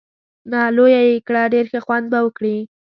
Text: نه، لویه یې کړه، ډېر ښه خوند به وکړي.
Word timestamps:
نه، 0.51 0.61
لویه 0.75 1.01
یې 1.09 1.17
کړه، 1.27 1.43
ډېر 1.53 1.65
ښه 1.71 1.79
خوند 1.85 2.05
به 2.11 2.19
وکړي. 2.25 2.57